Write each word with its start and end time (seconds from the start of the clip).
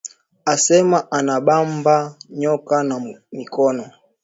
Asema 0.45 1.11
ana 1.17 1.35
bamba 1.45 1.95
nyoka 2.29 2.83
na 2.83 2.95
mikono 3.31 3.85